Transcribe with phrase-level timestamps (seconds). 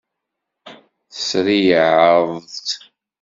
[1.11, 2.69] Tesreyyiεeḍ-tt.